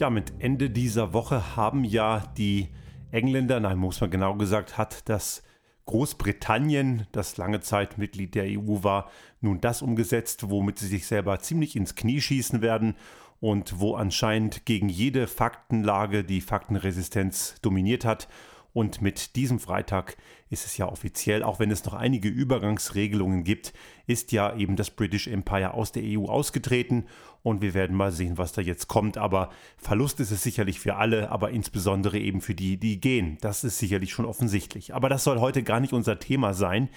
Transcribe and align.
Ja, 0.00 0.08
mit 0.08 0.32
Ende 0.38 0.70
dieser 0.70 1.12
Woche 1.12 1.56
haben 1.56 1.84
ja 1.84 2.24
die 2.38 2.68
Engländer, 3.10 3.60
nein, 3.60 3.76
muss 3.76 4.00
man 4.00 4.10
genau 4.10 4.34
gesagt, 4.34 4.78
hat 4.78 5.06
das 5.10 5.42
Großbritannien, 5.84 7.06
das 7.12 7.36
lange 7.36 7.60
Zeit 7.60 7.98
Mitglied 7.98 8.34
der 8.34 8.44
EU 8.44 8.82
war, 8.82 9.10
nun 9.42 9.60
das 9.60 9.82
umgesetzt, 9.82 10.48
womit 10.48 10.78
sie 10.78 10.86
sich 10.86 11.06
selber 11.06 11.38
ziemlich 11.40 11.76
ins 11.76 11.96
Knie 11.96 12.22
schießen 12.22 12.62
werden 12.62 12.96
und 13.40 13.78
wo 13.78 13.94
anscheinend 13.94 14.64
gegen 14.64 14.88
jede 14.88 15.26
Faktenlage 15.26 16.24
die 16.24 16.40
Faktenresistenz 16.40 17.56
dominiert 17.60 18.06
hat 18.06 18.26
und 18.72 19.02
mit 19.02 19.36
diesem 19.36 19.58
Freitag 19.58 20.16
ist 20.48 20.66
es 20.66 20.76
ja 20.76 20.86
offiziell, 20.86 21.42
auch 21.42 21.58
wenn 21.58 21.70
es 21.70 21.84
noch 21.84 21.94
einige 21.94 22.28
Übergangsregelungen 22.28 23.44
gibt, 23.44 23.72
ist 24.06 24.32
ja 24.32 24.54
eben 24.56 24.76
das 24.76 24.90
British 24.90 25.26
Empire 25.26 25.74
aus 25.74 25.92
der 25.92 26.02
EU 26.04 26.26
ausgetreten 26.26 27.06
und 27.42 27.62
wir 27.62 27.74
werden 27.74 27.96
mal 27.96 28.12
sehen, 28.12 28.38
was 28.38 28.52
da 28.52 28.60
jetzt 28.60 28.88
kommt. 28.88 29.16
Aber 29.16 29.50
Verlust 29.76 30.20
ist 30.20 30.30
es 30.30 30.42
sicherlich 30.42 30.78
für 30.80 30.96
alle, 30.96 31.30
aber 31.30 31.50
insbesondere 31.50 32.18
eben 32.18 32.40
für 32.40 32.54
die, 32.54 32.76
die 32.76 33.00
gehen. 33.00 33.38
Das 33.40 33.64
ist 33.64 33.78
sicherlich 33.78 34.12
schon 34.12 34.24
offensichtlich. 34.26 34.94
Aber 34.94 35.08
das 35.08 35.24
soll 35.24 35.40
heute 35.40 35.62
gar 35.62 35.80
nicht 35.80 35.92
unser 35.92 36.18
Thema 36.18 36.54
sein 36.54 36.88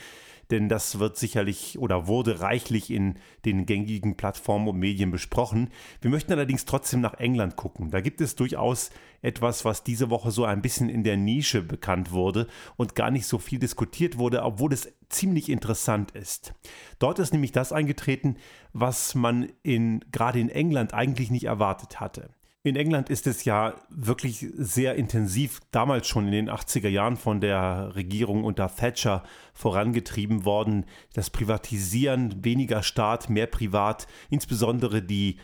denn 0.52 0.70
das 0.70 1.00
wird 1.00 1.18
sicherlich 1.18 1.80
oder 1.80 2.08
wurde 2.08 2.40
reichlich 2.40 2.90
in 2.92 3.16
den 3.46 3.66
gängigen 3.66 4.16
Plattformen 4.16 4.68
und 4.68 4.80
Medien 4.80 5.12
besprochen. 5.12 5.70
Wir 6.02 6.12
möchten 6.12 6.32
allerdings 6.32 6.66
trotzdem 6.66 7.02
nach 7.02 7.16
England 7.16 7.56
gucken. 7.56 7.92
Da 7.92 8.02
gibt 8.02 8.22
es 8.22 8.36
durchaus 8.36 8.90
etwas, 9.22 9.66
was 9.66 9.84
diese 9.84 10.10
Woche 10.10 10.32
so 10.32 10.46
ein 10.46 10.62
bisschen 10.62 10.90
in 10.90 11.04
der 11.04 11.18
Nische 11.18 11.62
bekannt 11.62 12.12
wurde 12.12 12.48
und 12.76 12.96
gar 12.96 13.10
nicht 13.10 13.26
so 13.26 13.38
viel 13.38 13.60
diskutiert 13.60 14.18
wurde, 14.18 14.44
obwohl 14.44 14.74
es 14.74 14.92
ziemlich 15.10 15.50
interessant 15.50 16.12
ist. 16.12 16.54
Dort 17.00 17.20
ist 17.20 17.34
nämlich 17.34 17.52
das 17.52 17.72
eingetreten, 17.72 18.38
was 18.74 19.16
man 19.16 19.50
in, 19.64 20.04
gerade 20.12 20.40
in 20.40 20.50
England 20.50 20.94
eigentlich 20.94 21.32
nicht 21.32 21.46
erwartet 21.46 22.00
hatte. 22.00 22.30
In 22.66 22.78
England 22.78 23.10
ist 23.10 23.28
es 23.28 23.44
ja 23.44 23.76
wirklich 23.90 24.48
sehr 24.56 24.96
intensiv 24.96 25.60
damals 25.72 26.08
schon 26.08 26.28
in 26.28 26.32
den 26.32 26.50
80er 26.50 26.88
Jahren 26.88 27.18
von 27.18 27.42
der 27.42 27.94
Regierung 27.94 28.46
unter 28.46 28.74
Thatcher 28.74 29.24
vorangetrieben 29.54 30.46
worden. 30.46 30.86
Das 31.14 31.30
Privatisieren, 31.30 32.46
weniger 32.46 32.82
Staat, 32.82 33.30
mehr 33.30 33.48
Privat, 33.48 34.08
insbesondere 34.30 35.02
die, 35.02 35.40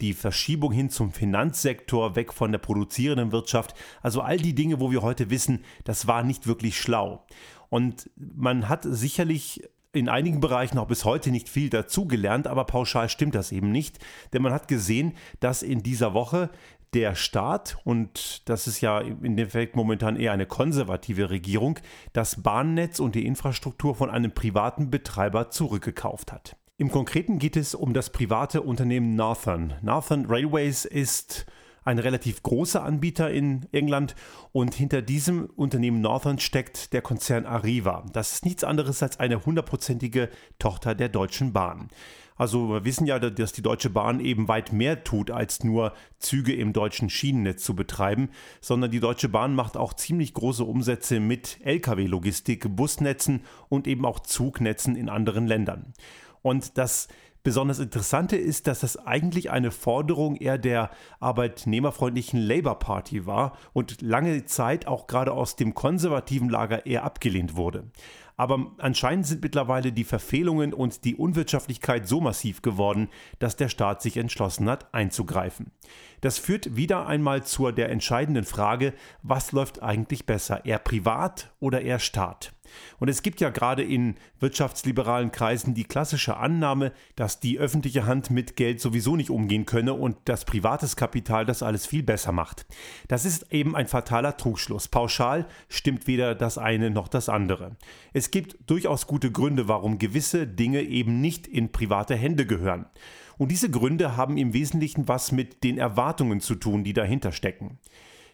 die 0.00 0.14
Verschiebung 0.14 0.72
hin 0.72 0.88
zum 0.88 1.12
Finanzsektor, 1.12 2.16
weg 2.16 2.32
von 2.32 2.52
der 2.52 2.58
produzierenden 2.58 3.32
Wirtschaft. 3.32 3.74
Also 4.00 4.22
all 4.22 4.38
die 4.38 4.54
Dinge, 4.54 4.80
wo 4.80 4.90
wir 4.90 5.02
heute 5.02 5.28
wissen, 5.28 5.66
das 5.84 6.06
war 6.06 6.22
nicht 6.22 6.46
wirklich 6.46 6.80
schlau. 6.80 7.26
Und 7.68 8.08
man 8.16 8.70
hat 8.70 8.84
sicherlich 8.84 9.62
in 9.92 10.08
einigen 10.08 10.40
Bereichen 10.40 10.78
auch 10.78 10.86
bis 10.86 11.04
heute 11.04 11.30
nicht 11.30 11.48
viel 11.48 11.68
dazugelernt, 11.68 12.46
aber 12.46 12.64
pauschal 12.64 13.08
stimmt 13.08 13.34
das 13.34 13.52
eben 13.52 13.70
nicht, 13.70 13.98
denn 14.32 14.42
man 14.42 14.52
hat 14.52 14.68
gesehen, 14.68 15.12
dass 15.40 15.62
in 15.62 15.82
dieser 15.82 16.14
Woche 16.14 16.50
der 16.94 17.14
Staat, 17.14 17.78
und 17.84 18.48
das 18.48 18.66
ist 18.66 18.80
ja 18.80 19.00
in 19.00 19.36
dem 19.36 19.46
Effekt 19.46 19.76
momentan 19.76 20.16
eher 20.16 20.32
eine 20.32 20.46
konservative 20.46 21.30
Regierung, 21.30 21.78
das 22.12 22.42
Bahnnetz 22.42 23.00
und 23.00 23.14
die 23.14 23.26
Infrastruktur 23.26 23.94
von 23.94 24.10
einem 24.10 24.32
privaten 24.32 24.90
Betreiber 24.90 25.50
zurückgekauft 25.50 26.32
hat. 26.32 26.56
Im 26.76 26.90
Konkreten 26.90 27.38
geht 27.38 27.56
es 27.56 27.74
um 27.74 27.94
das 27.94 28.10
private 28.10 28.62
Unternehmen 28.62 29.14
Northern. 29.14 29.74
Northern 29.82 30.26
Railways 30.26 30.84
ist 30.84 31.46
ein 31.84 31.98
relativ 31.98 32.42
großer 32.42 32.82
Anbieter 32.82 33.30
in 33.30 33.66
England 33.72 34.14
und 34.52 34.74
hinter 34.74 35.02
diesem 35.02 35.46
Unternehmen 35.56 36.00
Northern 36.00 36.38
steckt 36.38 36.92
der 36.92 37.02
Konzern 37.02 37.46
Arriva. 37.46 38.04
Das 38.12 38.32
ist 38.32 38.44
nichts 38.44 38.64
anderes 38.64 39.02
als 39.02 39.20
eine 39.20 39.44
hundertprozentige 39.44 40.28
Tochter 40.58 40.94
der 40.94 41.08
Deutschen 41.08 41.52
Bahn. 41.52 41.88
Also 42.36 42.70
wir 42.70 42.84
wissen 42.84 43.06
ja, 43.06 43.18
dass 43.18 43.52
die 43.52 43.62
Deutsche 43.62 43.90
Bahn 43.90 44.18
eben 44.18 44.48
weit 44.48 44.72
mehr 44.72 45.04
tut, 45.04 45.30
als 45.30 45.64
nur 45.64 45.92
Züge 46.18 46.54
im 46.54 46.72
deutschen 46.72 47.10
Schienennetz 47.10 47.62
zu 47.62 47.76
betreiben, 47.76 48.30
sondern 48.60 48.90
die 48.90 49.00
Deutsche 49.00 49.28
Bahn 49.28 49.54
macht 49.54 49.76
auch 49.76 49.92
ziemlich 49.92 50.34
große 50.34 50.64
Umsätze 50.64 51.20
mit 51.20 51.58
Lkw-Logistik, 51.62 52.74
Busnetzen 52.74 53.42
und 53.68 53.86
eben 53.86 54.04
auch 54.04 54.20
Zugnetzen 54.20 54.96
in 54.96 55.08
anderen 55.08 55.46
Ländern. 55.46 55.92
Und 56.40 56.78
das 56.78 57.08
Besonders 57.44 57.80
Interessante 57.80 58.36
ist, 58.36 58.68
dass 58.68 58.80
das 58.80 58.96
eigentlich 58.96 59.50
eine 59.50 59.72
Forderung 59.72 60.36
eher 60.36 60.58
der 60.58 60.90
arbeitnehmerfreundlichen 61.18 62.40
Labour 62.40 62.78
Party 62.78 63.26
war 63.26 63.58
und 63.72 64.00
lange 64.00 64.44
Zeit 64.44 64.86
auch 64.86 65.08
gerade 65.08 65.32
aus 65.32 65.56
dem 65.56 65.74
konservativen 65.74 66.48
Lager 66.48 66.86
eher 66.86 67.02
abgelehnt 67.02 67.56
wurde. 67.56 67.90
Aber 68.36 68.72
anscheinend 68.78 69.26
sind 69.26 69.42
mittlerweile 69.42 69.92
die 69.92 70.04
Verfehlungen 70.04 70.72
und 70.72 71.04
die 71.04 71.16
Unwirtschaftlichkeit 71.16 72.06
so 72.06 72.20
massiv 72.20 72.62
geworden, 72.62 73.08
dass 73.40 73.56
der 73.56 73.68
Staat 73.68 74.02
sich 74.02 74.16
entschlossen 74.16 74.70
hat, 74.70 74.94
einzugreifen. 74.94 75.72
Das 76.22 76.38
führt 76.38 76.76
wieder 76.76 77.06
einmal 77.06 77.42
zur 77.42 77.72
der 77.72 77.90
entscheidenden 77.90 78.44
Frage, 78.44 78.94
was 79.22 79.50
läuft 79.50 79.82
eigentlich 79.82 80.24
besser, 80.24 80.64
eher 80.64 80.78
privat 80.78 81.50
oder 81.58 81.82
eher 81.82 81.98
Staat? 81.98 82.52
Und 83.00 83.08
es 83.08 83.22
gibt 83.22 83.40
ja 83.40 83.50
gerade 83.50 83.82
in 83.82 84.14
wirtschaftsliberalen 84.38 85.32
Kreisen 85.32 85.74
die 85.74 85.84
klassische 85.84 86.36
Annahme, 86.36 86.92
dass 87.16 87.40
die 87.40 87.58
öffentliche 87.58 88.06
Hand 88.06 88.30
mit 88.30 88.56
Geld 88.56 88.80
sowieso 88.80 89.16
nicht 89.16 89.30
umgehen 89.30 89.66
könne 89.66 89.94
und 89.94 90.16
das 90.24 90.44
privates 90.44 90.94
Kapital 90.94 91.44
das 91.44 91.62
alles 91.62 91.86
viel 91.86 92.04
besser 92.04 92.30
macht. 92.30 92.66
Das 93.08 93.24
ist 93.24 93.52
eben 93.52 93.74
ein 93.74 93.88
fataler 93.88 94.36
Trugschluss. 94.36 94.86
Pauschal 94.86 95.46
stimmt 95.68 96.06
weder 96.06 96.36
das 96.36 96.56
eine 96.56 96.90
noch 96.90 97.08
das 97.08 97.28
andere. 97.28 97.76
Es 98.12 98.30
gibt 98.30 98.70
durchaus 98.70 99.08
gute 99.08 99.32
Gründe, 99.32 99.66
warum 99.66 99.98
gewisse 99.98 100.46
Dinge 100.46 100.82
eben 100.82 101.20
nicht 101.20 101.48
in 101.48 101.72
private 101.72 102.14
Hände 102.14 102.46
gehören. 102.46 102.86
Und 103.42 103.50
diese 103.50 103.70
Gründe 103.70 104.16
haben 104.16 104.36
im 104.36 104.52
Wesentlichen 104.52 105.08
was 105.08 105.32
mit 105.32 105.64
den 105.64 105.76
Erwartungen 105.76 106.38
zu 106.38 106.54
tun, 106.54 106.84
die 106.84 106.92
dahinter 106.92 107.32
stecken. 107.32 107.80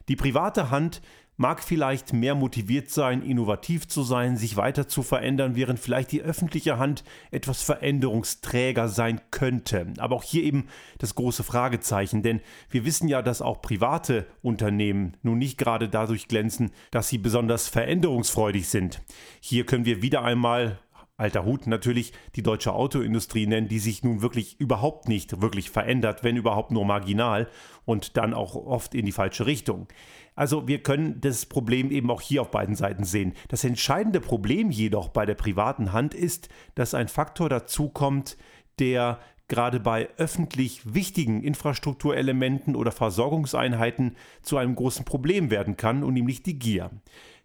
Die 0.07 0.17
private 0.17 0.71
Hand 0.71 1.01
mag 1.39 1.63
vielleicht 1.63 2.13
mehr 2.13 2.35
motiviert 2.35 2.91
sein, 2.91 3.23
innovativ 3.23 3.89
zu 3.89 4.03
sein, 4.03 4.37
sich 4.37 4.59
weiter 4.59 4.87
zu 4.87 5.03
verändern, 5.03 5.57
während 5.57 5.79
vielleicht 5.79 6.13
die 6.13 6.21
öffentliche 6.21 6.77
Hand 6.77 7.05
etwas 7.31 7.63
veränderungsträger 7.63 8.89
sein 8.89 9.23
könnte. 9.31 9.87
Aber 9.97 10.15
auch 10.15 10.25
hier 10.25 10.43
eben 10.43 10.67
das 10.99 11.15
große 11.15 11.43
Fragezeichen, 11.43 12.23
denn 12.23 12.43
wir 12.69 12.85
wissen 12.85 13.09
ja, 13.09 13.23
dass 13.23 13.41
auch 13.41 13.63
private 13.63 14.27
Unternehmen 14.43 15.17
nun 15.23 15.39
nicht 15.39 15.57
gerade 15.57 15.89
dadurch 15.89 16.29
glänzen, 16.29 16.71
dass 16.91 17.09
sie 17.09 17.17
besonders 17.17 17.67
veränderungsfreudig 17.67 18.69
sind. 18.69 19.01
Hier 19.41 19.65
können 19.65 19.87
wir 19.87 20.03
wieder 20.03 20.23
einmal 20.23 20.81
alter 21.19 21.45
Hut 21.45 21.67
natürlich 21.67 22.12
die 22.37 22.43
deutsche 22.43 22.73
Autoindustrie 22.73 23.47
nennen, 23.47 23.69
die 23.69 23.81
sich 23.81 24.03
nun 24.03 24.23
wirklich 24.23 24.59
überhaupt 24.59 25.09
nicht 25.09 25.43
wirklich 25.43 25.69
verändert, 25.69 26.25
wenn 26.25 26.37
überhaupt 26.37 26.71
nur 26.71 26.87
marginal 26.87 27.49
und 27.84 28.17
dann 28.17 28.33
auch 28.33 28.55
oft 28.55 28.95
in 28.95 29.05
die 29.05 29.12
falsche 29.12 29.45
Richtung. 29.45 29.89
Also 30.37 30.69
wir 30.69 30.83
können 30.83 31.21
das 31.21 31.47
Problem 31.47 31.91
eben 31.91 32.11
auch 32.11 32.21
hier 32.21 32.43
auf 32.43 32.53
beiden 32.53 32.77
Seiten 32.77 33.03
sehen. 33.03 33.34
Das 33.49 33.65
entscheidende 33.65 34.21
Problem 34.21 34.71
jedoch 34.71 35.09
bei 35.09 35.27
der 35.27 35.34
privaten 35.34 35.93
Hand 35.93 36.15
ist, 36.15 36.49
dass 36.77 36.95
ein 36.95 37.09
Faktor 37.09 37.49
dazukommt, 37.49 38.37
der 38.78 39.19
gerade 39.49 39.81
bei 39.81 40.09
öffentlich 40.19 40.95
wichtigen 40.95 41.43
Infrastrukturelementen 41.43 42.77
oder 42.77 42.93
Versorgungseinheiten 42.93 44.15
zu 44.43 44.59
einem 44.59 44.77
großen 44.77 45.05
Problem 45.05 45.51
werden 45.51 45.77
kann 45.77 46.05
und 46.05 46.15
nämlich 46.15 46.43
die 46.43 46.59
Gier. 46.59 46.91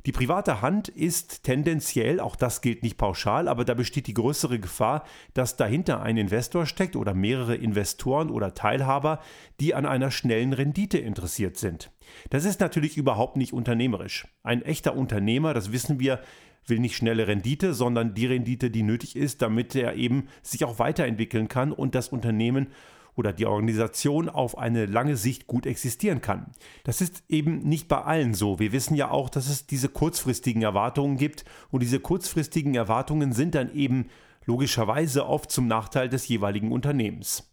Die 0.06 0.12
private 0.12 0.62
Hand 0.62 0.90
ist 0.90 1.44
tendenziell, 1.44 2.20
auch 2.20 2.36
das 2.36 2.60
gilt 2.60 2.84
nicht 2.84 2.98
pauschal, 2.98 3.48
aber 3.48 3.64
da 3.64 3.74
besteht 3.74 4.08
die 4.08 4.14
größere 4.14 4.60
Gefahr, 4.60 5.06
dass 5.34 5.56
dahinter 5.56 6.02
ein 6.02 6.18
Investor 6.18 6.66
steckt 6.66 6.98
oder 6.98 7.14
mehrere 7.14 7.56
Investoren 7.56 8.30
oder 8.30 8.54
Teilhaber, 8.54 9.22
die 9.62 9.74
an 9.74 9.86
einer 9.86 10.12
schnellen 10.12 10.52
Rendite 10.52 10.98
interessiert 10.98 11.56
sind. 11.56 11.90
Das 12.30 12.44
ist 12.44 12.60
natürlich 12.60 12.98
überhaupt 12.98 13.38
nicht 13.38 13.54
unternehmerisch. 13.54 14.28
Ein 14.44 14.62
echter 14.62 14.98
Unternehmer, 14.98 15.54
das 15.54 15.72
wissen 15.72 16.02
wir, 16.02 16.20
will 16.68 16.80
nicht 16.80 16.98
schnelle 16.98 17.28
Rendite, 17.28 17.74
sondern 17.74 18.14
die 18.14 18.26
Rendite, 18.26 18.72
die 18.72 18.84
nötig 18.84 19.16
ist, 19.16 19.42
damit 19.42 19.74
er 19.74 19.96
eben 19.96 20.28
sich 20.42 20.66
auch 20.66 20.80
weiterentwickeln 20.80 21.48
kann 21.48 21.72
und 21.72 21.96
das 21.96 22.10
Unternehmen 22.10 22.68
oder 23.16 23.34
die 23.34 23.46
Organisation 23.46 24.30
auf 24.30 24.58
eine 24.58 24.86
lange 24.86 25.16
Sicht 25.16 25.48
gut 25.48 25.66
existieren 25.66 26.22
kann. 26.22 26.52
Das 26.84 27.02
ist 27.02 27.24
eben 27.30 27.60
nicht 27.60 27.88
bei 27.88 28.02
allen 28.02 28.34
so. 28.34 28.60
Wir 28.60 28.72
wissen 28.72 28.96
ja 28.96 29.12
auch, 29.12 29.30
dass 29.30 29.50
es 29.50 29.68
diese 29.68 29.90
kurzfristigen 29.90 30.62
Erwartungen 30.62 31.18
gibt 31.18 31.46
und 31.70 31.82
diese 31.82 32.00
kurzfristigen 32.00 32.76
Erwartungen 32.76 33.34
sind 33.34 33.56
dann 33.56 33.74
eben 33.74 34.08
logischerweise 34.46 35.26
oft 35.26 35.52
zum 35.52 35.68
Nachteil 35.68 36.10
des 36.10 36.28
jeweiligen 36.28 36.72
Unternehmens. 36.72 37.53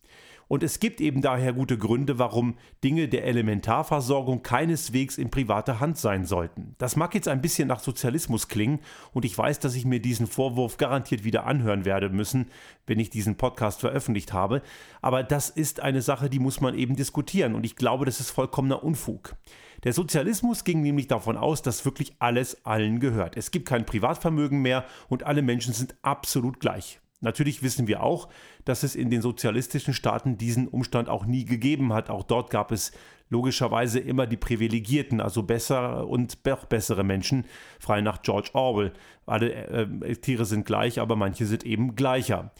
Und 0.51 0.65
es 0.65 0.81
gibt 0.81 1.01
eben 1.01 1.23
daher 1.23 1.53
gute 1.53 1.79
Gründe, 1.79 2.19
warum 2.19 2.57
Dinge 2.83 3.07
der 3.07 3.25
Elementarversorgung 3.25 4.43
keineswegs 4.43 5.17
in 5.17 5.31
privater 5.31 5.79
Hand 5.79 5.97
sein 5.97 6.25
sollten. 6.25 6.75
Das 6.79 6.97
mag 6.97 7.15
jetzt 7.15 7.29
ein 7.29 7.41
bisschen 7.41 7.69
nach 7.69 7.79
Sozialismus 7.79 8.49
klingen 8.49 8.81
und 9.13 9.25
ich 9.25 9.39
weiß, 9.39 9.61
dass 9.61 9.77
ich 9.77 9.85
mir 9.85 10.01
diesen 10.01 10.27
Vorwurf 10.27 10.77
garantiert 10.77 11.23
wieder 11.23 11.47
anhören 11.47 11.85
werde 11.85 12.09
müssen, 12.09 12.51
wenn 12.89 12.99
ich 12.99 13.11
diesen 13.11 13.37
Podcast 13.37 13.79
veröffentlicht 13.79 14.33
habe. 14.33 14.61
Aber 15.01 15.23
das 15.23 15.51
ist 15.51 15.79
eine 15.79 16.03
Sache, 16.03 16.29
die 16.29 16.41
muss 16.41 16.61
man 16.61 16.77
eben 16.77 16.97
diskutieren 16.97 17.55
und 17.55 17.65
ich 17.65 17.77
glaube, 17.77 18.05
das 18.05 18.19
ist 18.19 18.31
vollkommener 18.31 18.83
Unfug. 18.83 19.37
Der 19.85 19.93
Sozialismus 19.93 20.65
ging 20.65 20.83
nämlich 20.83 21.07
davon 21.07 21.37
aus, 21.37 21.63
dass 21.63 21.85
wirklich 21.85 22.17
alles 22.19 22.67
allen 22.67 22.99
gehört. 22.99 23.37
Es 23.37 23.53
gibt 23.53 23.69
kein 23.69 23.87
Privatvermögen 23.87 24.61
mehr 24.61 24.85
und 25.09 25.23
alle 25.23 25.43
Menschen 25.43 25.75
sind 25.75 25.95
absolut 26.03 26.59
gleich. 26.59 27.00
Natürlich 27.21 27.63
wissen 27.63 27.87
wir 27.87 28.03
auch, 28.03 28.29
dass 28.65 28.83
es 28.83 28.97
in 28.97 29.11
den 29.11 29.21
sozialistischen 29.21 29.93
Staaten 29.93 30.39
diesen 30.39 30.69
Umstand 30.69 31.09
auch 31.09 31.27
nie 31.27 31.45
gegeben 31.45 31.93
hat. 31.93 32.09
Auch 32.09 32.23
dort 32.23 32.51
gab 32.51 32.73
es 32.73 32.93
logischerweise 33.29 34.01
immer 34.01 34.27
die 34.27 34.37
Privilegierten, 34.37 35.21
also 35.21 35.43
bessere 35.43 36.07
und 36.07 36.43
bessere 36.43 37.05
Menschen, 37.05 37.45
frei 37.79 38.01
nach 38.01 38.23
George 38.23 38.51
Orwell. 38.55 38.93
Alle 39.27 39.53
äh, 39.53 40.17
Tiere 40.17 40.45
sind 40.45 40.67
gleich, 40.67 40.99
aber 40.99 41.15
manche 41.15 41.47
sind 41.47 41.65
eben 41.65 41.95
gleicher. 41.95 42.53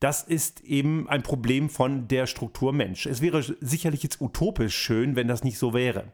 Das 0.00 0.22
ist 0.22 0.60
eben 0.60 1.08
ein 1.08 1.22
Problem 1.22 1.70
von 1.70 2.08
der 2.08 2.26
Struktur 2.26 2.72
Mensch. 2.72 3.06
Es 3.06 3.22
wäre 3.22 3.42
sicherlich 3.60 4.02
jetzt 4.02 4.20
utopisch 4.20 4.76
schön, 4.76 5.16
wenn 5.16 5.28
das 5.28 5.42
nicht 5.42 5.58
so 5.58 5.72
wäre. 5.72 6.12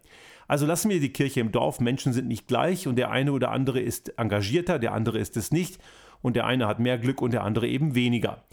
Also 0.49 0.67
lassen 0.67 0.91
wir 0.91 1.01
die 1.01 1.13
Kirche 1.13 1.41
im 1.41 1.53
Dorf, 1.53 1.81
Menschen 1.81 2.13
sind 2.13 2.29
nicht 2.29 2.47
gleich 2.47 2.87
und 2.87 2.97
der 2.97 3.11
eine 3.11 3.33
oder 3.33 3.51
andere 3.51 3.81
ist 3.81 4.19
engagierter, 4.19 4.79
der 4.79 4.93
andere 4.93 5.19
ist 5.19 5.37
es 5.37 5.51
nicht 5.51 5.79
und 6.23 6.37
der 6.37 6.47
eine 6.47 6.67
hat 6.67 6.81
mehr 6.81 6.99
Glück 6.99 7.23
und 7.23 7.33
der 7.33 7.45
andere 7.45 7.69
eben 7.69 7.95
weniger. 7.95 8.45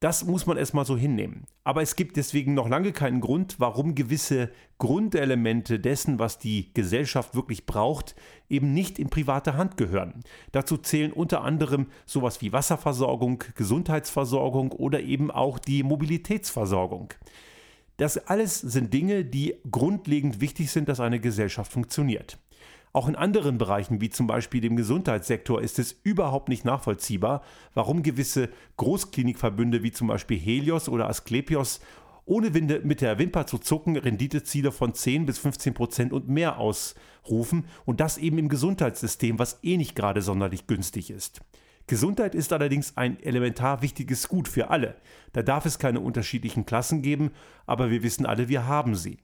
Das 0.00 0.24
muss 0.24 0.46
man 0.46 0.56
erstmal 0.56 0.84
so 0.84 0.96
hinnehmen. 0.96 1.46
Aber 1.64 1.82
es 1.82 1.96
gibt 1.96 2.16
deswegen 2.16 2.54
noch 2.54 2.68
lange 2.68 2.92
keinen 2.92 3.20
Grund, 3.20 3.56
warum 3.58 3.96
gewisse 3.96 4.50
Grundelemente 4.78 5.80
dessen, 5.80 6.20
was 6.20 6.38
die 6.38 6.72
Gesellschaft 6.72 7.34
wirklich 7.34 7.66
braucht, 7.66 8.14
eben 8.48 8.72
nicht 8.72 9.00
in 9.00 9.10
private 9.10 9.56
Hand 9.56 9.76
gehören. 9.76 10.22
Dazu 10.52 10.76
zählen 10.76 11.12
unter 11.12 11.42
anderem 11.42 11.88
sowas 12.06 12.40
wie 12.42 12.52
Wasserversorgung, 12.52 13.42
Gesundheitsversorgung 13.56 14.70
oder 14.70 15.00
eben 15.00 15.32
auch 15.32 15.58
die 15.58 15.82
Mobilitätsversorgung. 15.82 17.12
Das 17.98 18.16
alles 18.16 18.60
sind 18.60 18.94
Dinge, 18.94 19.24
die 19.24 19.56
grundlegend 19.68 20.40
wichtig 20.40 20.70
sind, 20.70 20.88
dass 20.88 21.00
eine 21.00 21.18
Gesellschaft 21.18 21.72
funktioniert. 21.72 22.38
Auch 22.92 23.08
in 23.08 23.16
anderen 23.16 23.58
Bereichen, 23.58 24.00
wie 24.00 24.08
zum 24.08 24.28
Beispiel 24.28 24.60
dem 24.60 24.76
Gesundheitssektor, 24.76 25.60
ist 25.60 25.80
es 25.80 25.98
überhaupt 26.04 26.48
nicht 26.48 26.64
nachvollziehbar, 26.64 27.42
warum 27.74 28.04
gewisse 28.04 28.50
Großklinikverbünde 28.76 29.82
wie 29.82 29.90
zum 29.90 30.06
Beispiel 30.06 30.38
Helios 30.38 30.88
oder 30.88 31.08
Asklepios 31.08 31.80
ohne 32.24 32.54
Winde 32.54 32.82
mit 32.84 33.00
der 33.00 33.18
Wimper 33.18 33.46
zu 33.46 33.58
zucken 33.58 33.96
Renditeziele 33.96 34.70
von 34.70 34.94
10 34.94 35.26
bis 35.26 35.38
15 35.38 35.74
Prozent 35.74 36.12
und 36.12 36.28
mehr 36.28 36.58
ausrufen 36.58 37.66
und 37.84 37.98
das 37.98 38.16
eben 38.16 38.38
im 38.38 38.48
Gesundheitssystem, 38.48 39.40
was 39.40 39.58
eh 39.64 39.76
nicht 39.76 39.96
gerade 39.96 40.22
sonderlich 40.22 40.68
günstig 40.68 41.10
ist. 41.10 41.40
Gesundheit 41.88 42.34
ist 42.34 42.52
allerdings 42.52 42.96
ein 42.96 43.20
elementar 43.20 43.82
wichtiges 43.82 44.28
Gut 44.28 44.46
für 44.46 44.70
alle. 44.70 44.96
Da 45.32 45.42
darf 45.42 45.66
es 45.66 45.78
keine 45.78 46.00
unterschiedlichen 46.00 46.66
Klassen 46.66 47.02
geben, 47.02 47.32
aber 47.66 47.90
wir 47.90 48.02
wissen 48.02 48.26
alle, 48.26 48.48
wir 48.48 48.66
haben 48.66 48.94
sie. 48.94 49.18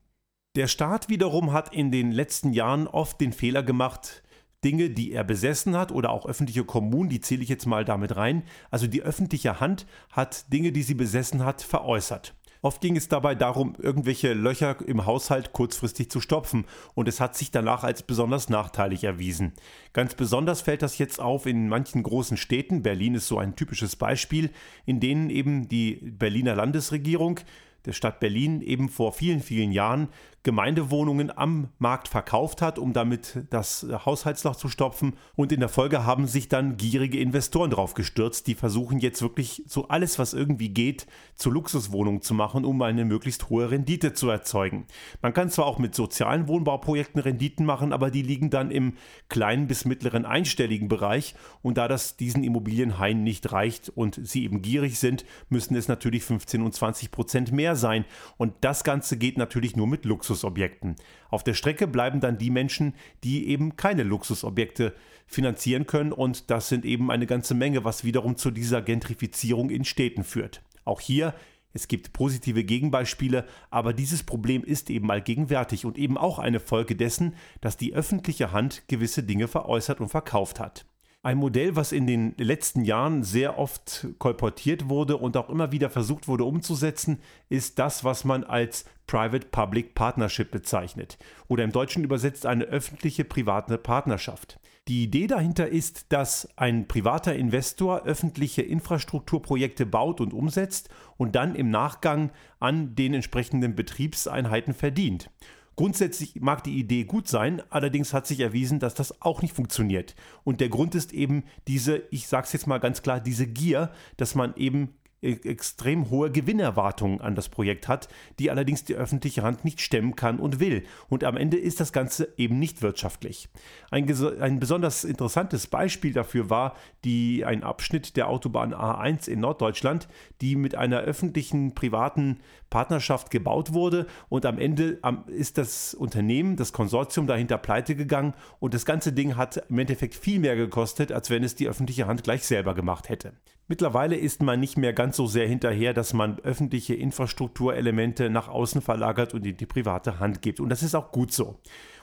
Der 0.57 0.67
Staat 0.67 1.09
wiederum 1.09 1.53
hat 1.53 1.75
in 1.75 1.93
den 1.93 2.11
letzten 2.11 2.53
Jahren 2.53 2.87
oft 2.87 3.21
den 3.21 3.33
Fehler 3.33 3.63
gemacht, 3.63 4.23
Dinge, 4.65 4.89
die 4.89 5.13
er 5.13 5.25
besessen 5.25 5.77
hat 5.77 5.93
oder 5.93 6.11
auch 6.11 6.27
öffentliche 6.27 6.65
Kommunen, 6.65 7.11
die 7.11 7.21
zähle 7.21 7.43
ich 7.43 7.49
jetzt 7.51 7.67
mal 7.67 7.85
damit 7.85 8.17
rein. 8.17 8.45
Also 8.71 8.87
die 8.87 9.03
öffentliche 9.03 9.61
Hand 9.61 9.87
hat 10.11 10.53
Dinge, 10.53 10.73
die 10.73 10.83
sie 10.83 10.95
besessen 10.95 11.45
hat, 11.45 11.61
veräußert. 11.61 12.35
Oft 12.65 12.81
ging 12.81 12.97
es 12.97 13.09
dabei 13.09 13.35
darum, 13.35 13.77
irgendwelche 13.79 14.33
Löcher 14.33 14.79
im 14.87 15.05
Haushalt 15.05 15.53
kurzfristig 15.53 16.11
zu 16.11 16.23
stopfen 16.23 16.65
und 16.95 17.09
es 17.09 17.21
hat 17.21 17.37
sich 17.37 17.51
danach 17.51 17.85
als 17.85 18.03
besonders 18.03 18.49
nachteilig 18.49 19.05
erwiesen. 19.05 19.53
Ganz 19.93 20.15
besonders 20.15 20.63
fällt 20.63 20.81
das 20.81 20.97
jetzt 20.97 21.21
auf 21.21 21.45
in 21.45 21.69
manchen 21.69 22.03
großen 22.03 22.39
Städten, 22.39 22.83
Berlin 22.83 23.17
ist 23.17 23.29
so 23.29 23.37
ein 23.37 23.55
typisches 23.55 23.97
Beispiel, 23.97 24.49
in 24.87 24.99
denen 24.99 25.29
eben 25.29 25.69
die 25.69 25.97
Berliner 25.97 26.55
Landesregierung 26.55 27.41
der 27.85 27.93
Stadt 27.93 28.19
Berlin 28.19 28.63
eben 28.63 28.89
vor 28.89 29.13
vielen, 29.13 29.43
vielen 29.43 29.71
Jahren 29.71 30.09
Gemeindewohnungen 30.45 31.37
am 31.37 31.69
Markt 31.79 32.07
verkauft 32.07 32.61
hat, 32.61 32.79
um 32.79 32.93
damit 32.93 33.47
das 33.49 33.87
Haushaltsloch 34.05 34.57
zu 34.57 34.69
stopfen. 34.69 35.17
Und 35.37 35.53
in 35.53 35.61
der 35.61 35.71
Folge 35.71 36.05
haben 36.05 36.27
sich 36.27 36.51
dann 36.51 36.77
gierige 36.77 37.19
Investoren 37.19 37.71
drauf 37.71 37.95
gestürzt, 37.95 38.47
die 38.47 38.55
versuchen 38.55 38.99
jetzt 38.99 39.23
wirklich 39.23 39.63
so 39.67 39.89
alles, 39.89 40.19
was 40.19 40.35
irgendwie 40.35 40.69
geht, 40.69 41.07
zu 41.35 41.51
Luxuswohnungen 41.51 42.21
zu 42.21 42.35
machen, 42.35 42.67
um 42.67 42.83
eine 42.83 43.07
möglichst 43.07 43.49
hohe 43.49 43.71
Rendite 43.71 44.13
zu 44.13 44.29
erzeugen. 44.29 44.87
Man 45.23 45.33
kann 45.33 45.49
zwar 45.49 45.65
auch 45.65 45.79
mit 45.79 45.95
sozialen 45.95 46.47
Wohnbauprojekten 46.47 47.23
Renditen 47.23 47.65
machen, 47.65 47.95
aber 47.95 48.11
die 48.11 48.23
liegen 48.23 48.51
dann 48.51 48.71
im 48.71 48.99
kleinen 49.31 49.67
bis 49.67 49.87
mittleren 49.87 50.27
einstelligen 50.27 50.89
Bereich. 50.89 51.35
Und 51.63 51.79
da 51.79 51.89
das 51.89 52.19
diesen 52.19 52.45
Immobilienhain 52.45 53.25
nicht 53.25 53.51
reicht 53.51 53.89
und 53.89 54.21
sie 54.23 54.45
eben 54.45 54.61
gierig 54.61 54.99
sind, 54.99 55.25
müssen 55.49 55.75
es 55.75 55.89
natürlich 55.89 56.23
15 56.23 56.61
und 56.61 56.75
20 56.75 57.11
Prozent 57.11 57.51
mehr 57.51 57.77
sein. 57.77 58.05
Und 58.37 58.53
das 58.61 58.85
Ganze 58.85 59.17
geht 59.17 59.39
natürlich 59.39 59.75
nur 59.75 59.87
mit 59.87 60.05
Luxus. 60.05 60.34
Luxusobjekten. 60.35 60.97
Auf 61.31 61.45
der 61.45 61.55
Strecke 61.55 61.87
bleiben 61.87 62.21
dann 62.21 62.39
die 62.39 62.51
Menschen, 62.51 62.95
die 63.23 63.49
eben 63.49 63.77
keine 63.77 64.03
Luxusobjekte 64.03 64.95
finanzieren 65.27 65.87
können 65.87 66.13
und 66.13 66.51
das 66.51 66.69
sind 66.69 66.85
eben 66.85 67.11
eine 67.11 67.27
ganze 67.27 67.55
Menge, 67.55 67.85
was 67.85 68.05
wiederum 68.05 68.37
zu 68.37 68.51
dieser 68.51 68.83
Gentrifizierung 68.83 69.71
in 69.71 69.85
Städten 69.85 70.25
führt. 70.25 70.63
Auch 70.85 71.01
hier 71.01 71.35
es 71.77 71.89
gibt 71.89 72.13
positive 72.13 72.63
Gegenbeispiele, 72.63 73.47
aber 73.69 73.93
dieses 73.93 74.23
Problem 74.23 74.63
ist 74.63 74.91
eben 74.91 75.11
allgegenwärtig 75.11 75.85
und 75.85 75.99
eben 75.99 76.17
auch 76.17 76.39
eine 76.39 76.61
Folge 76.61 76.95
dessen, 76.95 77.35
dass 77.61 77.77
die 77.77 77.95
öffentliche 77.95 78.53
Hand 78.53 78.85
gewisse 78.87 79.25
Dinge 79.25 79.49
veräußert 79.49 80.01
und 80.01 80.09
verkauft 80.09 80.61
hat. 80.61 80.87
Ein 81.25 81.39
Modell, 81.39 81.75
was 81.75 81.93
in 81.93 82.07
den 82.07 82.35
letzten 82.37 82.85
Jahren 82.85 83.23
sehr 83.23 83.59
oft 83.59 84.09
kolportiert 84.19 84.91
wurde 84.91 85.17
und 85.17 85.39
auch 85.39 85.49
immer 85.49 85.73
wieder 85.73 85.89
versucht 85.89 86.29
wurde 86.29 86.45
umzusetzen, 86.45 87.19
ist 87.49 87.79
das, 87.79 88.05
was 88.05 88.25
man 88.25 88.45
als 88.45 88.85
Private-Public 89.07 89.95
Partnership 89.95 90.51
bezeichnet 90.51 91.17
oder 91.49 91.65
im 91.65 91.73
Deutschen 91.73 92.05
übersetzt 92.05 92.45
eine 92.45 92.65
öffentliche 92.65 93.25
private 93.25 93.79
Partnerschaft. 93.79 94.61
Die 94.87 95.05
Idee 95.05 95.27
dahinter 95.27 95.67
ist, 95.67 96.13
dass 96.13 96.47
ein 96.57 96.89
privater 96.89 97.35
Investor 97.35 98.03
öffentliche 98.03 98.61
Infrastrukturprojekte 98.61 99.87
baut 99.87 100.21
und 100.21 100.35
umsetzt 100.35 100.91
und 101.17 101.37
dann 101.37 101.55
im 101.55 101.71
Nachgang 101.71 102.33
an 102.61 102.95
den 102.97 103.15
entsprechenden 103.15 103.75
Betriebseinheiten 103.75 104.75
verdient. 104.75 105.31
Grundsätzlich 105.77 106.41
mag 106.41 106.63
die 106.63 106.79
Idee 106.79 107.05
gut 107.05 107.27
sein, 107.27 107.63
allerdings 107.71 108.13
hat 108.13 108.27
sich 108.27 108.41
erwiesen, 108.41 108.79
dass 108.79 108.95
das 108.95 109.21
auch 109.23 109.43
nicht 109.43 109.55
funktioniert. 109.55 110.15
Und 110.45 110.61
der 110.61 110.69
Grund 110.69 110.95
ist 110.95 111.13
eben 111.13 111.45
diese, 111.67 112.03
ich 112.11 112.29
sage 112.29 112.47
es 112.47 112.53
jetzt 112.53 112.67
mal 112.67 112.79
ganz 112.79 113.03
klar, 113.03 113.21
diese 113.21 113.47
Gier, 113.47 113.91
dass 114.17 114.35
man 114.35 114.55
eben 114.57 114.95
extrem 115.25 116.11
hohe 116.11 116.31
Gewinnerwartungen 116.31 117.21
an 117.21 117.35
das 117.35 117.49
Projekt 117.49 117.89
hat, 117.89 118.09
die 118.39 118.51
allerdings 118.51 118.85
die 118.85 118.95
öffentliche 118.95 119.43
Hand 119.43 119.65
nicht 119.65 119.81
stemmen 119.81 120.17
kann 120.17 120.39
und 120.39 120.61
will. 120.61 120.85
Und 121.09 121.25
am 121.25 121.37
Ende 121.37 121.57
ist 121.57 121.81
das 121.81 121.93
Ganze 121.93 122.29
eben 122.37 122.59
nicht 122.59 122.83
wirtschaftlich. 122.83 123.49
Ein, 123.91 124.09
ein 124.41 124.61
besonders 124.61 125.05
interessantes 125.05 125.67
Beispiel 125.67 126.13
dafür 126.13 126.51
war 126.51 126.77
die, 127.05 127.45
ein 127.45 127.63
Abschnitt 127.63 128.17
der 128.17 128.29
Autobahn 128.29 128.75
A1 128.75 129.29
in 129.29 129.41
Norddeutschland, 129.41 130.09
die 130.41 130.57
mit 130.57 130.75
einer 130.75 131.01
öffentlichen 131.01 131.75
privaten 131.75 132.41
Partnerschaft 132.71 133.31
gebaut 133.31 133.73
wurde 133.73 134.07
und 134.29 134.45
am 134.47 134.59
Ende 134.59 134.99
ist 135.29 135.59
das 135.59 135.95
Unternehmen, 135.95 136.57
das 136.57 136.73
Konsortium 136.73 137.27
dahinter 137.29 137.57
pleite 137.57 137.95
gegangen 137.95 138.35
und 138.59 138.75
das 138.75 138.85
ganze 138.85 139.13
Ding 139.13 139.37
hat 139.37 139.63
im 139.69 139.79
Endeffekt 139.79 140.15
viel 140.15 140.41
mehr 140.41 140.57
gekostet, 140.57 141.13
als 141.13 141.31
wenn 141.31 141.45
es 141.45 141.55
die 141.55 141.69
öffentliche 141.69 142.09
Hand 142.09 142.25
gleich 142.25 142.45
selber 142.45 142.75
gemacht 142.75 143.09
hätte. 143.09 143.33
Mittlerweile 143.67 144.17
ist 144.17 144.43
man 144.43 144.61
nicht 144.61 144.77
mehr 144.77 144.93
ganz 144.93 145.17
so 145.17 145.27
sehr 145.27 145.49
hinterher, 145.49 145.95
dass 145.95 146.13
man 146.13 146.39
öffentliche 146.41 146.95
Infrastrukturelemente 146.95 148.29
nach 148.29 148.49
außen 148.49 148.83
verlagert 148.83 149.33
und 149.33 149.47
in 149.47 149.57
die 149.57 149.67
private 149.67 150.19
Hand 150.19 150.43
gibt. 150.43 150.61
Und 150.61 150.69
das 150.69 150.83
ist 150.83 150.95
auch 150.95 151.13
gut 151.13 151.33
so. 151.33 151.59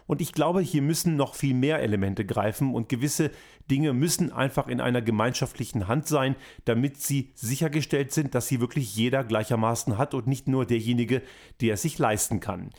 Und 0.08 0.22
ich 0.22 0.34
glaube, 0.34 0.62
hier 0.62 0.82
müssen 0.82 1.16
noch 1.16 1.36
viel 1.36 1.54
mehr 1.54 1.80
Elemente 1.80 2.26
greifen 2.26 2.74
und 2.74 2.90
gewisse 2.90 3.30
Dinge 3.70 3.94
müssen 3.94 4.32
einfach 4.32 4.68
in 4.68 4.82
einer 4.82 5.04
gemeinschaftlichen 5.04 5.88
Hand 5.88 6.08
sein, 6.08 6.36
damit 6.66 6.98
sie 6.98 7.32
sichergestellt 7.36 8.12
sind, 8.12 8.34
dass 8.34 8.48
sie 8.48 8.60
wirklich 8.60 8.96
jeder 8.96 9.24
gleichermaßen 9.24 10.00
hat 10.00 10.16
und 10.16 10.26
nicht 10.26 10.48
nur 10.48 10.66
derjenige, 10.66 11.22
der 11.62 11.76
es 11.76 11.84
sich 11.84 12.00
leisten 12.00 12.40
kann. 12.40 12.72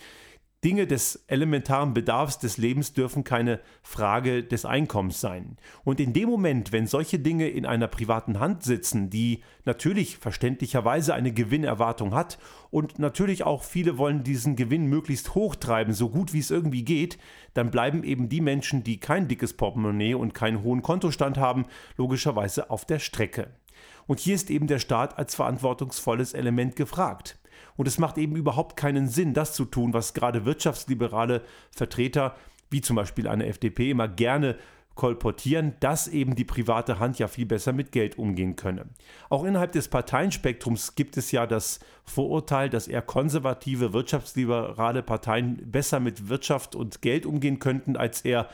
Dinge 0.64 0.87
des 0.87 1.25
elementaren 1.26 1.92
Bedarfs 1.92 2.38
des 2.38 2.57
Lebens 2.57 2.92
dürfen 2.92 3.25
keine 3.25 3.59
Frage 3.83 4.45
des 4.45 4.64
Einkommens 4.64 5.21
sein. 5.21 5.57
Und 5.83 5.99
in 5.99 6.12
dem 6.12 6.28
Moment, 6.28 6.71
wenn 6.71 6.87
solche 6.87 7.19
Dinge 7.19 7.49
in 7.49 7.66
einer 7.66 7.88
privaten 7.88 8.38
Hand 8.38 8.62
sitzen, 8.62 9.11
die 9.11 9.42
natürlich 9.64 10.19
verständlicherweise 10.19 11.14
eine 11.14 11.33
Gewinnerwartung 11.33 12.14
hat 12.14 12.38
und 12.71 13.00
natürlich 13.00 13.42
auch 13.42 13.64
viele 13.64 13.99
wollen 13.99 14.23
diesen 14.23 14.54
Gewinn 14.54 14.87
möglichst 14.87 15.35
hoch 15.35 15.57
treiben, 15.57 15.95
so 15.95 16.09
gut 16.11 16.33
wie 16.33 16.38
es 16.38 16.52
irgendwie 16.52 16.85
geht, 16.85 17.19
dann 17.54 17.73
bleiben 17.73 18.04
eben 18.04 18.28
die 18.28 18.40
Menschen, 18.40 18.85
die 18.85 19.00
kein 19.00 19.26
dickes 19.26 19.54
Portemonnaie 19.54 20.14
und 20.14 20.33
keinen 20.33 20.62
hohen 20.62 20.83
Kontostand 20.83 21.38
haben, 21.38 21.66
logischerweise 21.97 22.71
auf 22.71 22.85
der 22.85 23.00
Strecke. 23.00 23.50
Und 24.07 24.21
hier 24.21 24.37
ist 24.37 24.49
eben 24.49 24.69
der 24.69 24.78
Staat 24.78 25.19
als 25.19 25.35
verantwortungsvolles 25.35 26.35
Element 26.35 26.76
gefragt. 26.76 27.37
Und 27.76 27.88
es 27.88 27.98
macht 27.98 28.18
eben 28.18 28.36
überhaupt 28.36 28.76
keinen 28.76 29.08
Sinn, 29.08 29.34
das 29.34 29.54
zu 29.54 29.64
tun, 29.64 29.94
was 29.94 30.14
gerade 30.14 30.44
wirtschaftsliberale 30.44 31.42
Vertreter, 31.70 32.36
wie 32.70 32.80
zum 32.80 32.96
Beispiel 32.96 33.28
eine 33.28 33.46
FDP, 33.46 33.90
immer 33.90 34.08
gerne 34.08 34.56
kolportieren, 34.94 35.74
dass 35.80 36.06
eben 36.06 36.34
die 36.34 36.44
private 36.44 36.98
Hand 36.98 37.18
ja 37.18 37.28
viel 37.28 37.46
besser 37.46 37.72
mit 37.72 37.92
Geld 37.92 38.18
umgehen 38.18 38.56
könne. 38.56 38.86
Auch 39.30 39.44
innerhalb 39.44 39.72
des 39.72 39.88
Parteienspektrums 39.88 40.94
gibt 40.94 41.16
es 41.16 41.32
ja 41.32 41.46
das 41.46 41.80
Vorurteil, 42.04 42.68
dass 42.68 42.88
eher 42.88 43.02
konservative, 43.02 43.92
wirtschaftsliberale 43.92 45.02
Parteien 45.02 45.70
besser 45.70 46.00
mit 46.00 46.28
Wirtschaft 46.28 46.74
und 46.74 47.00
Geld 47.00 47.24
umgehen 47.26 47.58
könnten 47.58 47.96
als 47.96 48.22
eher 48.22 48.48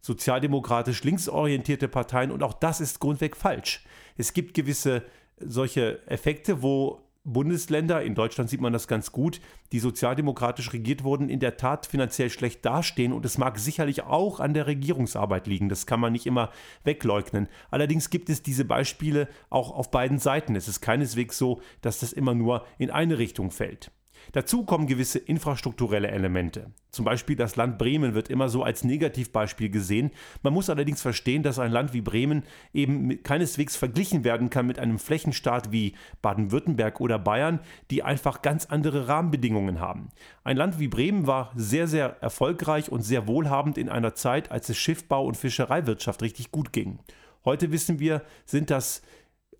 sozialdemokratisch 0.00 1.04
linksorientierte 1.04 1.88
Parteien 1.88 2.32
und 2.32 2.42
auch 2.42 2.54
das 2.54 2.80
ist 2.80 2.98
grundweg 2.98 3.36
falsch. 3.36 3.84
Es 4.16 4.32
gibt 4.32 4.54
gewisse 4.54 5.02
solche 5.38 6.06
Effekte, 6.06 6.62
wo 6.62 7.00
Bundesländer, 7.24 8.02
in 8.02 8.16
Deutschland 8.16 8.50
sieht 8.50 8.60
man 8.60 8.72
das 8.72 8.88
ganz 8.88 9.12
gut, 9.12 9.40
die 9.70 9.78
sozialdemokratisch 9.78 10.72
regiert 10.72 11.04
wurden, 11.04 11.28
in 11.28 11.38
der 11.38 11.56
Tat 11.56 11.86
finanziell 11.86 12.30
schlecht 12.30 12.64
dastehen 12.64 13.12
und 13.12 13.24
es 13.24 13.38
mag 13.38 13.58
sicherlich 13.58 14.02
auch 14.02 14.40
an 14.40 14.54
der 14.54 14.66
Regierungsarbeit 14.66 15.46
liegen, 15.46 15.68
das 15.68 15.86
kann 15.86 16.00
man 16.00 16.12
nicht 16.12 16.26
immer 16.26 16.50
wegleugnen. 16.82 17.48
Allerdings 17.70 18.10
gibt 18.10 18.28
es 18.28 18.42
diese 18.42 18.64
Beispiele 18.64 19.28
auch 19.50 19.70
auf 19.70 19.92
beiden 19.92 20.18
Seiten. 20.18 20.56
Es 20.56 20.66
ist 20.66 20.80
keineswegs 20.80 21.38
so, 21.38 21.60
dass 21.80 22.00
das 22.00 22.12
immer 22.12 22.34
nur 22.34 22.66
in 22.78 22.90
eine 22.90 23.18
Richtung 23.18 23.52
fällt. 23.52 23.92
Dazu 24.32 24.64
kommen 24.64 24.86
gewisse 24.86 25.18
infrastrukturelle 25.18 26.08
Elemente. 26.08 26.70
Zum 26.90 27.04
Beispiel 27.04 27.36
das 27.36 27.56
Land 27.56 27.78
Bremen 27.78 28.14
wird 28.14 28.28
immer 28.28 28.48
so 28.48 28.62
als 28.62 28.84
Negativbeispiel 28.84 29.70
gesehen. 29.70 30.10
Man 30.42 30.52
muss 30.52 30.70
allerdings 30.70 31.02
verstehen, 31.02 31.42
dass 31.42 31.58
ein 31.58 31.72
Land 31.72 31.92
wie 31.92 32.00
Bremen 32.02 32.44
eben 32.72 33.22
keineswegs 33.22 33.76
verglichen 33.76 34.24
werden 34.24 34.50
kann 34.50 34.66
mit 34.66 34.78
einem 34.78 34.98
Flächenstaat 34.98 35.72
wie 35.72 35.94
Baden-Württemberg 36.20 37.00
oder 37.00 37.18
Bayern, 37.18 37.60
die 37.90 38.02
einfach 38.02 38.42
ganz 38.42 38.66
andere 38.66 39.08
Rahmenbedingungen 39.08 39.80
haben. 39.80 40.10
Ein 40.44 40.56
Land 40.56 40.78
wie 40.78 40.88
Bremen 40.88 41.26
war 41.26 41.52
sehr, 41.56 41.86
sehr 41.86 42.22
erfolgreich 42.22 42.92
und 42.92 43.02
sehr 43.02 43.26
wohlhabend 43.26 43.78
in 43.78 43.88
einer 43.88 44.14
Zeit, 44.14 44.50
als 44.50 44.68
es 44.68 44.76
Schiffbau 44.76 45.26
und 45.26 45.36
Fischereiwirtschaft 45.36 46.22
richtig 46.22 46.50
gut 46.50 46.72
ging. 46.72 46.98
Heute 47.44 47.72
wissen 47.72 47.98
wir, 47.98 48.22
sind 48.44 48.70
das 48.70 49.02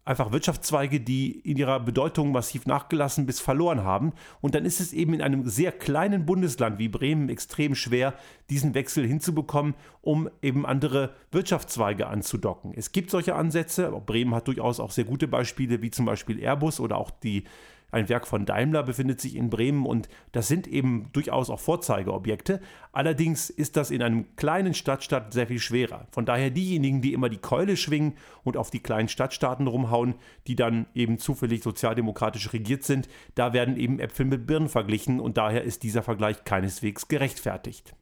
einfach 0.05 0.33
Wirtschaftszweige, 0.33 1.01
die 1.01 1.31
in 1.31 1.57
ihrer 1.57 1.79
Bedeutung 1.79 2.33
massiv 2.33 2.67
nachgelassen 2.67 3.27
bis 3.27 3.41
verloren 3.41 3.85
haben. 3.85 4.13
Und 4.41 4.55
dann 4.55 4.65
ist 4.65 4.81
es 4.81 4.93
eben 4.93 5.15
in 5.15 5.23
einem 5.23 5.49
sehr 5.49 5.71
kleinen 5.71 6.27
Bundesland 6.27 6.79
wie 6.79 6.89
Bremen 6.89 7.29
extrem 7.29 7.75
schwer, 7.75 8.15
diesen 8.51 8.75
Wechsel 8.75 9.07
hinzubekommen, 9.07 9.75
um 10.01 10.29
eben 10.43 10.67
andere 10.67 11.15
Wirtschaftszweige 11.31 12.09
anzudocken. 12.09 12.73
Es 12.75 12.93
gibt 12.93 13.11
solche 13.11 13.37
Ansätze. 13.37 13.91
Bremen 14.05 14.35
hat 14.35 14.49
durchaus 14.49 14.81
auch 14.81 14.91
sehr 14.91 15.05
gute 15.05 15.29
Beispiele, 15.29 15.83
wie 15.83 15.91
zum 15.91 16.07
Beispiel 16.07 16.41
Airbus 16.41 16.81
oder 16.81 16.97
auch 16.97 17.11
die 17.11 17.45
ein 17.93 18.09
Werk 18.09 18.27
von 18.27 18.47
Daimler 18.47 18.83
befindet 18.83 19.21
sich 19.21 19.37
in 19.37 19.51
Bremen 19.51 19.85
und 19.85 20.09
das 20.33 20.49
sind 20.49 20.67
eben 20.67 21.11
durchaus 21.13 21.51
auch 21.51 21.61
Vorzeigeobjekte. 21.61 22.61
Allerdings 22.91 23.51
ist 23.51 23.77
das 23.77 23.91
in 23.91 24.03
einem 24.03 24.35
kleinen 24.35 24.73
Stadtstaat 24.73 25.35
sehr 25.35 25.47
viel 25.47 25.59
schwerer. 25.59 26.07
Von 26.11 26.25
daher 26.25 26.51
diejenigen, 26.51 27.03
die 27.03 27.13
immer 27.13 27.29
die 27.29 27.37
Keule 27.37 27.77
schwingen 27.77 28.15
und 28.45 28.57
auf 28.57 28.71
die 28.71 28.81
kleinen 28.81 29.09
Stadtstaaten 29.09 29.67
rumhauen, 29.67 30.15
die 30.47 30.57
dann 30.57 30.87
eben 30.95 31.19
zufällig 31.19 31.63
sozialdemokratisch 31.63 32.55
regiert 32.55 32.83
sind, 32.83 33.09
da 33.35 33.53
werden 33.53 33.77
eben 33.77 34.01
Äpfel 34.01 34.25
mit 34.25 34.47
Birnen 34.47 34.71
verglichen 34.71 35.21
und 35.21 35.37
daher 35.37 35.63
ist 35.63 35.83
dieser 35.83 36.03
Vergleich 36.03 36.45
keineswegs 36.45 37.09
gerechtfertigt. 37.09 37.95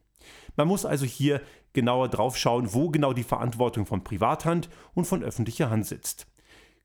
Man 0.55 0.69
muss 0.69 0.85
also 0.85 1.05
hier 1.05 1.41
genauer 1.73 2.07
drauf 2.07 2.37
schauen, 2.37 2.73
wo 2.73 2.89
genau 2.89 3.11
die 3.11 3.23
Verantwortung 3.23 3.85
von 3.85 4.05
Privathand 4.05 4.69
und 4.93 5.05
von 5.05 5.21
öffentlicher 5.21 5.69
Hand 5.69 5.85
sitzt. 5.85 6.27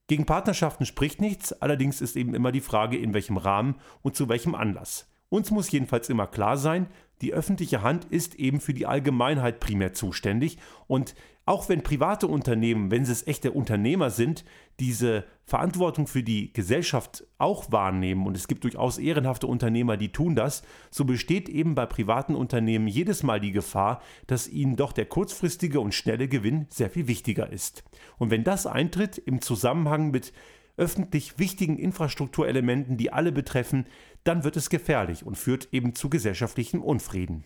Gegen 0.09 0.25
Partnerschaften 0.25 0.87
spricht 0.87 1.21
nichts, 1.21 1.53
allerdings 1.53 2.01
ist 2.01 2.17
eben 2.17 2.35
immer 2.35 2.53
die 2.53 2.61
Frage, 2.61 2.97
in 2.97 3.13
welchem 3.13 3.37
Rahmen 3.37 3.75
und 4.03 4.15
zu 4.15 4.29
welchem 4.29 4.55
Anlass. 4.55 5.09
Uns 5.29 5.51
muss 5.51 5.71
jedenfalls 5.71 6.09
immer 6.09 6.29
klar 6.29 6.57
sein, 6.57 6.87
die 7.21 7.33
öffentliche 7.33 7.83
Hand 7.83 8.05
ist 8.05 8.37
eben 8.37 8.61
für 8.61 8.75
die 8.75 8.87
Allgemeinheit 8.87 9.59
primär 9.59 9.95
zuständig 9.95 10.59
und 10.87 11.15
auch 11.47 11.69
wenn 11.69 11.83
private 11.83 12.27
Unternehmen, 12.27 12.91
wenn 12.91 13.05
sie 13.05 13.13
es 13.13 13.27
echte 13.27 13.53
Unternehmer 13.53 14.11
sind, 14.11 14.45
diese 14.81 15.25
Verantwortung 15.45 16.09
für 16.09 16.25
die 16.25 16.53
Gesellschaft 16.53 17.25
auch 17.39 17.71
wahrnehmen 17.71 18.27
und 18.27 18.37
es 18.37 18.49
gibt 18.49 18.65
durchaus 18.65 18.99
ehrenhafte 18.99 19.47
Unternehmer, 19.47 19.97
die 19.97 20.11
tun 20.11 20.35
das, 20.35 20.65
so 20.91 21.05
besteht 21.05 21.49
eben 21.49 21.77
bei 21.77 21.87
privaten 21.87 22.35
Unternehmen 22.35 22.89
jedes 22.89 23.23
Mal 23.23 23.39
die 23.39 23.53
Gefahr, 23.53 24.03
dass 24.27 24.49
ihnen 24.49 24.75
doch 24.75 24.91
der 24.91 25.07
kurzfristige 25.07 25.79
und 25.79 25.95
schnelle 25.95 26.27
Gewinn 26.27 26.67
sehr 26.69 26.91
viel 26.91 27.07
wichtiger 27.07 27.51
ist. 27.51 27.85
Und 28.19 28.31
wenn 28.33 28.43
das 28.43 28.67
eintritt 28.67 29.17
im 29.17 29.41
Zusammenhang 29.41 30.11
mit 30.11 30.33
öffentlich 30.77 31.39
wichtigen 31.39 31.79
Infrastrukturelementen, 31.79 32.97
die 32.97 33.13
alle 33.13 33.31
betreffen, 33.31 33.87
dann 34.25 34.43
wird 34.43 34.57
es 34.57 34.69
gefährlich 34.69 35.25
und 35.25 35.39
führt 35.39 35.69
eben 35.71 35.95
zu 35.95 36.11
gesellschaftlichem 36.11 36.83
Unfrieden. 36.83 37.45